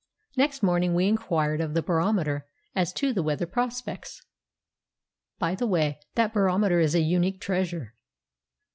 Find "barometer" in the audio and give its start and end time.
1.83-2.47, 6.33-6.79